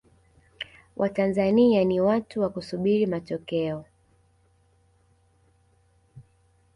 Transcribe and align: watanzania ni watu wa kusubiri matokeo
watanzania 0.95 1.83
ni 1.83 2.01
watu 2.01 2.41
wa 2.41 2.49
kusubiri 2.49 3.05
matokeo 3.07 3.85